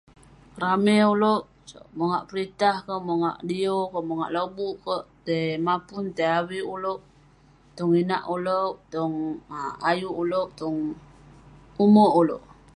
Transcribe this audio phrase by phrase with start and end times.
[0.61, 1.43] Rame oleuk
[1.97, 7.01] mogak peritah keh mongak diuk mongak lobuk kek tai mapun tau avik oluek
[7.77, 9.13] tong inak oleuk tong
[9.89, 10.77] ayuk oluek tong
[11.85, 12.43] umek oleuk